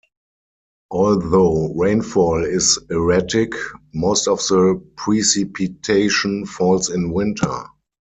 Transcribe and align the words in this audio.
Although 0.89 1.75
rainfall 1.75 2.43
is 2.43 2.79
erratic, 2.89 3.53
most 3.93 4.27
of 4.27 4.39
the 4.47 4.83
precipitation 4.95 6.47
falls 6.47 6.89
in 6.89 7.11
winter. 7.11 7.65